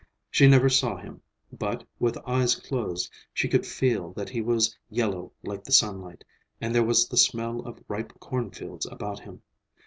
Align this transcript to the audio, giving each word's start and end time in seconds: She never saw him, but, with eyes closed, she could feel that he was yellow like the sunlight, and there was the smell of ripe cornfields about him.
She 0.31 0.47
never 0.47 0.67
saw 0.67 0.97
him, 0.97 1.21
but, 1.53 1.83
with 1.99 2.17
eyes 2.25 2.55
closed, 2.55 3.11
she 3.35 3.47
could 3.47 3.67
feel 3.67 4.13
that 4.13 4.29
he 4.31 4.41
was 4.41 4.75
yellow 4.89 5.31
like 5.43 5.63
the 5.63 5.71
sunlight, 5.71 6.23
and 6.59 6.73
there 6.73 6.81
was 6.83 7.07
the 7.07 7.17
smell 7.17 7.59
of 7.67 7.83
ripe 7.87 8.19
cornfields 8.19 8.87
about 8.87 9.19
him. 9.19 9.43